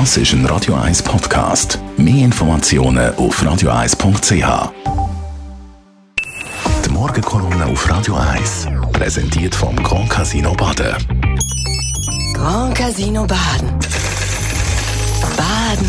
Das 0.00 0.16
ist 0.16 0.32
ein 0.32 0.44
Radio 0.46 0.74
1 0.74 1.04
Podcast. 1.04 1.78
Mehr 1.96 2.24
Informationen 2.24 3.14
auf 3.14 3.40
radio1.ch. 3.40 4.72
Die 6.84 6.90
Morgenkolumne 6.90 7.66
auf 7.66 7.88
Radio 7.88 8.16
1 8.16 8.70
präsentiert 8.92 9.54
vom 9.54 9.76
Grand 9.76 10.10
Casino 10.10 10.52
Baden. 10.54 10.96
Grand 12.34 12.76
Casino 12.76 13.24
Baden. 13.24 13.70
Baden 15.36 15.86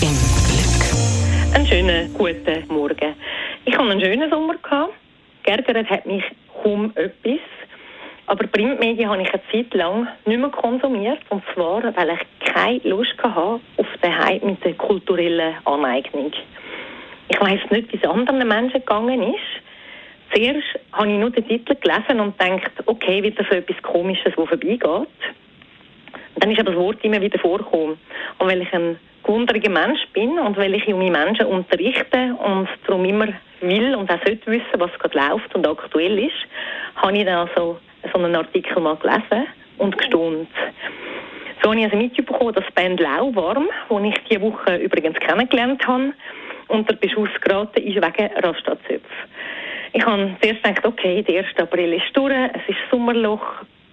im 0.00 0.16
Glück. 0.48 1.54
Einen 1.54 1.66
schönen 1.66 2.14
guten 2.14 2.74
Morgen. 2.74 3.14
Ich 3.66 3.74
hatte 3.74 3.90
einen 3.90 4.00
schönen 4.00 4.30
Sommer. 4.30 4.54
Geärgert 5.42 5.90
hat 5.90 6.06
mich 6.06 6.24
kaum 6.62 6.90
etwas. 6.94 7.38
Aber 8.28 8.46
Printmedien 8.48 9.08
habe 9.08 9.22
ich 9.22 9.32
eine 9.32 9.42
Zeit 9.52 9.72
lang 9.74 10.08
nicht 10.24 10.38
mehr 10.38 10.50
konsumiert. 10.50 11.20
Und 11.28 11.42
zwar, 11.54 11.82
weil 11.96 12.10
ich 12.10 12.52
keine 12.52 12.80
Lust 12.84 13.14
hatte 13.22 13.60
auf 13.76 13.86
den 14.02 14.18
Hype 14.18 14.44
mit 14.44 14.64
der 14.64 14.74
kulturellen 14.74 15.54
Aneignung. 15.64 16.32
Ich 17.28 17.40
weiß 17.40 17.70
nicht, 17.70 17.92
wie 17.92 17.96
es 17.96 18.08
anderen 18.08 18.46
Menschen 18.46 18.80
gegangen 18.80 19.22
ist. 19.22 20.34
Zuerst 20.34 20.80
habe 20.92 21.12
ich 21.12 21.18
nur 21.18 21.30
den 21.30 21.46
Titel 21.46 21.76
gelesen 21.76 22.20
und 22.20 22.36
gedacht, 22.36 22.72
okay, 22.86 23.22
wieder 23.22 23.44
so 23.48 23.56
etwas 23.56 23.80
Komisches, 23.82 24.24
das 24.24 24.34
vorbeigeht. 24.34 24.84
Und 24.84 25.08
dann 26.36 26.50
ist 26.50 26.58
aber 26.58 26.72
das 26.72 26.80
Wort 26.80 27.04
immer 27.04 27.20
wieder 27.20 27.38
vorgekommen. 27.38 27.96
Und 28.38 28.50
weil 28.50 28.62
ich 28.62 28.72
ein 28.72 28.98
gewunderiger 29.22 29.70
Mensch 29.70 30.00
bin 30.12 30.38
und 30.38 30.56
weil 30.56 30.74
ich 30.74 30.84
junge 30.84 31.10
Menschen 31.10 31.46
unterrichte 31.46 32.34
und 32.44 32.68
darum 32.86 33.04
immer 33.04 33.28
will 33.60 33.94
und 33.94 34.10
auch 34.10 34.18
sollte 34.24 34.50
wissen, 34.50 34.78
was 34.78 34.90
gerade 34.98 35.18
läuft 35.18 35.54
und 35.54 35.66
aktuell 35.66 36.18
ist, 36.18 36.34
habe 36.96 37.16
ich 37.16 37.24
dann 37.24 37.48
also 37.48 37.78
so 38.16 38.24
einen 38.24 38.36
Artikel 38.36 38.80
mal 38.80 38.96
gelesen 38.96 39.46
und 39.78 39.96
gestaunt. 39.98 40.48
So 41.62 41.70
habe 41.70 41.78
ich 41.80 41.84
also 41.84 41.96
mitbekommen, 41.96 42.54
dass 42.54 42.64
die 42.66 42.72
Band 42.72 43.00
Lauwarm, 43.00 43.68
die 43.90 44.08
ich 44.08 44.18
diese 44.30 44.40
Woche 44.40 44.76
übrigens 44.76 45.18
kennengelernt 45.18 45.86
habe, 45.86 46.12
unter 46.68 46.94
Beschuss 46.94 47.28
geraten 47.42 47.82
ist 47.82 47.96
wegen 47.96 48.32
Rastatzöpf. 48.42 49.04
Ich 49.92 50.04
habe 50.04 50.34
zuerst 50.40 50.62
gedacht, 50.62 50.86
okay, 50.86 51.22
der 51.22 51.44
1. 51.44 51.58
April 51.58 51.92
ist 51.94 52.14
durch, 52.14 52.32
es 52.32 52.68
ist 52.68 52.78
Sommerloch, 52.90 53.44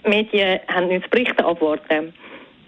die 0.06 0.10
Medien 0.10 0.60
haben 0.74 0.88
nichts 0.88 1.06
zu 1.06 1.10
berichten, 1.10 1.44
abwarten. 1.44 2.14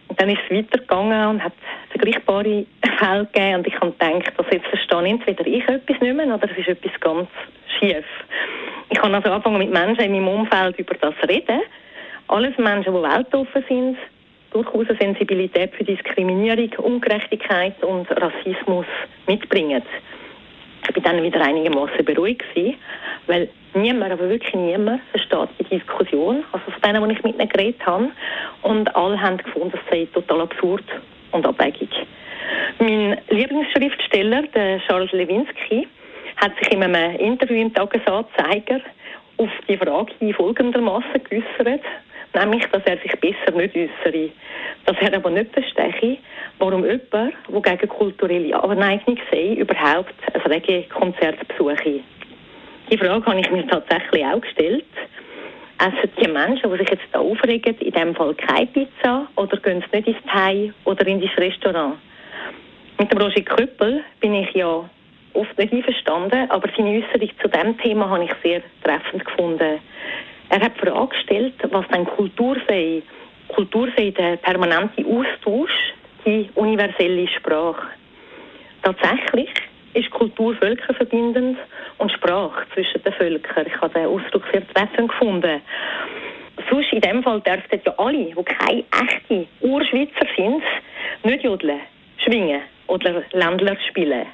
Und 0.07 0.21
dann 0.21 0.29
ist 0.29 0.39
es 0.49 0.57
weitergegangen 0.57 1.27
und 1.27 1.43
hat 1.43 1.53
vergleichbare 1.89 2.65
Fälle 2.99 3.25
gegeben 3.25 3.55
und 3.55 3.67
ich 3.67 3.75
habe 3.75 3.91
gedacht, 3.91 4.33
dass 4.37 4.45
jetzt 4.51 4.67
verstehe 4.67 5.07
entweder 5.07 5.47
ich 5.47 5.67
etwas 5.67 5.99
nicht 5.99 6.15
mehr 6.15 6.27
oder 6.27 6.49
es 6.49 6.57
ist 6.57 6.67
etwas 6.67 6.99
ganz 6.99 7.27
schief. 7.79 8.05
Ich 8.89 8.99
kann 8.99 9.15
also 9.15 9.31
anfangen 9.31 9.57
mit 9.57 9.71
Menschen 9.71 10.05
in 10.05 10.11
meinem 10.11 10.27
Umfeld 10.27 10.77
über 10.77 10.95
das 10.95 11.15
reden. 11.27 11.61
Alles 12.27 12.57
Menschen, 12.57 12.93
die 12.93 13.01
weltoffen 13.01 13.63
sind, 13.67 13.97
durchaus 14.51 14.87
eine 14.89 14.97
Sensibilität 14.97 15.73
für 15.75 15.83
Diskriminierung, 15.83 16.71
Ungerechtigkeit 16.77 17.81
und 17.83 18.09
Rassismus 18.09 18.85
mitbringen. 19.27 19.81
Ich 20.87 20.95
war 20.95 21.03
dann 21.03 21.23
wieder 21.23 21.41
einigermaßen 21.41 22.05
beruhigt 22.05 22.43
gewesen, 22.53 22.77
weil 23.27 23.49
niemand, 23.73 24.13
aber 24.13 24.29
wirklich 24.29 24.53
niemand, 24.53 25.01
versteht 25.11 25.49
die 25.59 25.77
Diskussion, 25.77 26.43
also 26.51 26.71
von 26.71 26.81
denen, 26.81 27.09
die 27.09 27.15
ich 27.15 27.23
mit 27.23 27.35
ihnen 27.35 27.49
geredet 27.49 27.85
habe. 27.85 28.09
Und 28.61 28.95
alle 28.95 29.19
haben 29.19 29.37
gefunden, 29.37 29.71
das 29.71 29.81
sei 29.89 30.07
total 30.13 30.41
absurd 30.41 30.85
und 31.31 31.45
abwegig. 31.45 31.89
Mein 32.79 33.17
Lieblingsschriftsteller, 33.29 34.43
der 34.53 34.79
Charles 34.81 35.11
Lewinsky, 35.11 35.87
hat 36.37 36.51
sich 36.57 36.71
in 36.71 36.83
einem 36.83 37.15
Interview 37.17 37.61
im 37.61 37.73
Tagesanzeiger 37.73 38.81
auf 39.37 39.49
die 39.67 39.77
Frage 39.77 40.33
folgendermaßen 40.33 41.23
geäußert, 41.29 41.81
nämlich, 42.33 42.65
dass 42.67 42.83
er 42.85 42.97
sich 42.97 43.11
besser 43.19 43.55
nicht 43.55 43.75
äußere, 43.75 44.29
dass 44.85 44.97
er 45.01 45.15
aber 45.15 45.29
nicht 45.29 45.51
verstehe, 45.53 46.17
warum 46.59 46.85
jemand, 46.85 47.33
der 47.47 47.61
gegen 47.61 47.89
kulturelle 47.89 48.63
Aneignung 48.63 49.17
sei, 49.31 49.53
überhaupt 49.53 50.13
ein 50.33 50.41
Reggae-Konzert 50.41 51.47
besuche. 51.47 52.01
Die 52.91 52.97
Frage 52.97 53.25
habe 53.25 53.39
ich 53.39 53.51
mir 53.51 53.65
tatsächlich 53.67 54.25
auch 54.25 54.41
gestellt. 54.41 54.85
Essen 55.79 56.11
die 56.21 56.27
Menschen, 56.29 56.71
die 56.71 56.77
sich 56.77 56.89
jetzt 56.89 57.03
da 57.11 57.19
aufregen, 57.19 57.75
in 57.79 57.91
diesem 57.91 58.15
Fall 58.15 58.33
keine 58.35 58.67
Pizza 58.67 59.27
oder 59.35 59.57
gehen 59.57 59.83
sie 59.91 59.97
nicht 59.97 60.07
ins 60.07 60.31
Thai 60.31 60.71
oder 60.85 61.05
in 61.05 61.19
das 61.19 61.35
Restaurant? 61.37 61.95
Mit 62.97 63.11
dem 63.11 63.17
Roger 63.17 63.41
Köppel 63.41 64.03
bin 64.21 64.35
ich 64.35 64.53
ja 64.53 64.89
oft 65.35 65.57
nicht 65.57 65.73
einverstanden, 65.73 66.49
aber 66.49 66.69
seine 66.75 66.97
Äußerung 66.97 67.29
zu 67.41 67.47
diesem 67.47 67.77
Thema 67.77 68.09
habe 68.09 68.25
ich 68.25 68.31
sehr 68.43 68.61
treffend 68.83 69.25
gefunden. 69.25 69.79
Er 70.49 70.61
hat 70.61 70.73
die 70.75 70.87
Frage 70.87 71.07
gestellt, 71.09 71.55
was 71.71 71.87
denn 71.89 72.05
Kultur 72.05 72.57
sei. 72.67 73.01
Kultur 73.49 73.89
sei 73.95 74.11
der 74.11 74.37
permanente 74.37 75.03
Austausch, 75.05 75.93
die 76.25 76.49
universelle 76.55 77.27
Sprache. 77.27 77.87
Tatsächlich 78.81 79.49
ist 79.93 80.11
Kultur 80.11 80.55
völkerverbindend 80.55 81.57
und 81.97 82.11
Sprache 82.11 82.65
zwischen 82.73 83.01
den 83.03 83.13
Völkern. 83.13 83.65
Ich 83.67 83.81
habe 83.81 83.93
den 83.93 84.07
Ausdruck 84.07 84.43
sehr 84.51 84.67
treffend 84.67 85.09
gefunden. 85.09 85.61
Sonst 86.69 86.93
in 86.93 87.01
dem 87.01 87.23
Fall 87.23 87.41
dürften 87.41 87.81
ja 87.85 87.93
alle, 87.97 88.25
die 88.25 88.43
keine 88.43 88.83
echten 89.03 89.47
Urschweizer 89.61 90.27
sind, 90.35 90.63
nicht 91.23 91.43
jodeln, 91.43 91.79
schwingen 92.17 92.61
oder 92.87 93.23
Ländler 93.31 93.77
spielen. 93.89 94.25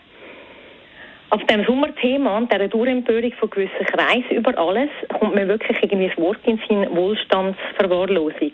Auf 1.32 1.42
dem 1.46 1.64
Sommerthema 1.64 2.38
und 2.40 2.52
dieser 2.52 2.68
Durchempörung 2.68 3.32
von 3.40 3.50
gewissen 3.50 3.86
Kreisen 3.86 4.32
über 4.32 4.58
alles 4.58 4.90
kommt 5.18 5.34
mir 5.34 5.48
wirklich 5.48 5.78
irgendwie 5.82 6.10
das 6.10 6.18
Wort 6.18 6.40
in 6.44 6.60
Sinn 6.68 6.86
Wohlstandsverwahrlosung. 6.94 8.52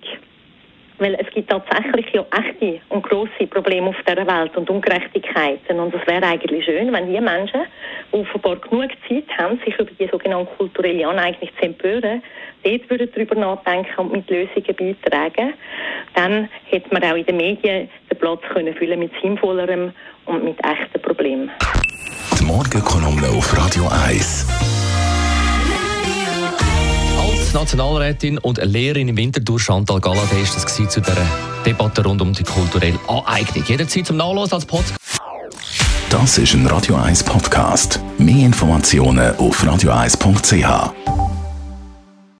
Weil 0.99 1.15
es 1.15 1.27
gibt 1.33 1.49
tatsächlich 1.49 2.05
ja 2.13 2.23
echte 2.37 2.79
und 2.89 3.01
grosse 3.01 3.47
Probleme 3.49 3.87
auf 3.89 3.95
dieser 4.07 4.27
Welt 4.27 4.55
und 4.55 4.69
Ungerechtigkeiten. 4.69 5.79
Und 5.79 5.95
es 5.95 6.05
wäre 6.05 6.23
eigentlich 6.23 6.65
schön, 6.65 6.93
wenn 6.93 7.11
die 7.11 7.19
Menschen, 7.19 7.61
die 8.13 8.17
offenbar 8.17 8.57
genug 8.57 8.91
Zeit 9.09 9.25
haben, 9.39 9.59
sich 9.65 9.73
über 9.79 9.89
die 9.99 10.07
sogenannte 10.11 10.51
kulturelle 10.55 11.07
Aneignung 11.07 11.49
zu 11.59 11.65
empören, 11.65 12.21
dort 12.63 12.89
würden 12.91 13.09
darüber 13.11 13.35
nachdenken 13.35 13.97
und 13.97 14.11
mit 14.11 14.29
Lösungen 14.29 14.95
beitragen. 15.01 15.53
Dann 16.13 16.47
hätte 16.65 16.93
man 16.93 17.03
auch 17.03 17.15
in 17.15 17.25
den 17.25 17.37
Medien 17.37 17.89
den 18.11 18.17
Platz 18.19 18.41
können 18.53 18.75
füllen 18.75 18.99
mit 18.99 19.11
sinnvollerem 19.19 19.93
und 20.25 20.43
mit 20.43 20.63
echten 20.63 21.01
Problemen. 21.01 21.49
Morgenkolumne 22.47 23.27
auf 23.27 23.57
Radio 23.57 23.89
1. 23.89 24.45
Als 27.19 27.53
Nationalrätin 27.53 28.37
und 28.37 28.57
Lehrerin 28.63 29.09
im 29.09 29.17
Winterthur 29.17 29.59
Chantal 29.59 29.99
Galladay 29.99 30.43
ist 30.43 30.55
das 30.55 30.65
zu 30.65 30.85
dieser 30.85 31.13
Debatte 31.65 32.05
rund 32.05 32.21
um 32.21 32.31
die 32.31 32.43
kulturelle 32.43 32.97
Aneignung. 33.09 33.65
Jederzeit 33.67 34.05
zum 34.07 34.15
Nachlesen 34.15 34.53
als 34.53 34.65
Podcast. 34.65 34.97
Das 36.09 36.37
ist 36.37 36.53
ein 36.53 36.65
Radio 36.67 36.95
1 36.95 37.21
Podcast. 37.25 37.99
Mehr 38.17 38.45
Informationen 38.45 39.35
auf 39.35 39.61
radio1.ch. 39.61 41.16